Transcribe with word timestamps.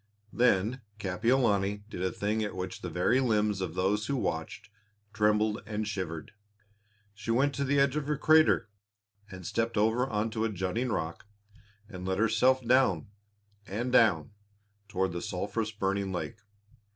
Then 0.33 0.81
Kapiolani 0.97 1.83
did 1.87 2.01
a 2.01 2.11
thing 2.11 2.43
at 2.43 2.55
which 2.55 2.81
the 2.81 2.89
very 2.89 3.19
limbs 3.19 3.61
of 3.61 3.75
those 3.75 4.07
who 4.07 4.15
watched 4.17 4.71
trembled 5.13 5.61
and 5.67 5.87
shivered. 5.87 6.31
She 7.13 7.29
went 7.29 7.53
to 7.53 7.63
the 7.63 7.79
edge 7.79 7.95
of 7.95 8.07
the 8.07 8.17
crater 8.17 8.67
and 9.29 9.45
stepped 9.45 9.77
over 9.77 10.09
onto 10.09 10.43
a 10.43 10.49
jutting 10.49 10.89
rock 10.89 11.27
and 11.87 12.03
let 12.07 12.17
herself 12.17 12.65
down 12.65 13.09
and 13.67 13.91
down 13.91 14.31
toward 14.87 15.11
the 15.11 15.21
sulphurous 15.21 15.69
burning 15.71 16.11
lake. 16.11 16.39